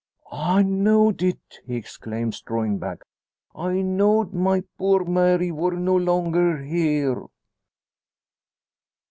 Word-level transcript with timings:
"I 0.31 0.63
know'd 0.63 1.21
it!" 1.21 1.59
he 1.67 1.75
exclaims, 1.75 2.41
drawing 2.41 2.79
back. 2.79 3.03
"I 3.53 3.83
know'd 3.83 4.33
my 4.33 4.63
poor 4.79 5.05
Mary 5.05 5.51
wor 5.51 5.73
no 5.73 5.95
longer 5.95 6.57
here!" 6.63 7.23